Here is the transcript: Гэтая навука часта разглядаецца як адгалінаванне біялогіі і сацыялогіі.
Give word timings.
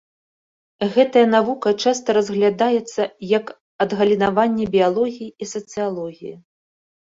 Гэтая 0.95 1.21
навука 1.33 1.73
часта 1.83 2.09
разглядаецца 2.19 3.01
як 3.37 3.45
адгалінаванне 3.87 4.65
біялогіі 4.75 5.33
і 5.41 5.53
сацыялогіі. 5.55 6.35